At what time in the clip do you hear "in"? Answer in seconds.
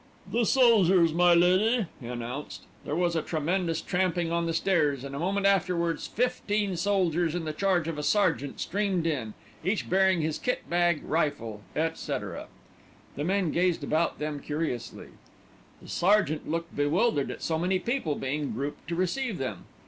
7.35-7.45, 9.05-9.35